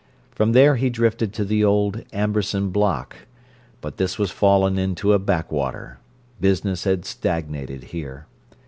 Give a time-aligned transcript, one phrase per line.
[0.31, 3.15] From there he drifted to the old "Amberson Block,"
[3.81, 5.99] but this was fallen into a back water;
[6.39, 8.25] business had stagnated here.